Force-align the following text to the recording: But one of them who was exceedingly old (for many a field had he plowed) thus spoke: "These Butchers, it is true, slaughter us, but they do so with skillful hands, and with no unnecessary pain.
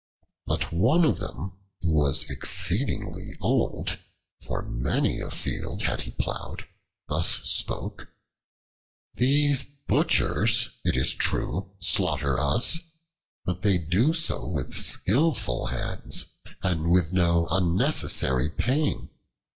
But 0.47 0.71
one 0.73 1.05
of 1.05 1.19
them 1.19 1.59
who 1.83 1.91
was 1.91 2.27
exceedingly 2.27 3.37
old 3.39 3.99
(for 4.41 4.63
many 4.63 5.19
a 5.19 5.29
field 5.29 5.83
had 5.83 6.01
he 6.01 6.09
plowed) 6.13 6.65
thus 7.07 7.39
spoke: 7.43 8.07
"These 9.13 9.61
Butchers, 9.61 10.71
it 10.83 10.97
is 10.97 11.13
true, 11.13 11.69
slaughter 11.79 12.39
us, 12.39 12.79
but 13.45 13.61
they 13.61 13.77
do 13.77 14.11
so 14.15 14.47
with 14.47 14.73
skillful 14.73 15.67
hands, 15.67 16.33
and 16.63 16.89
with 16.89 17.13
no 17.13 17.47
unnecessary 17.51 18.49
pain. 18.49 19.11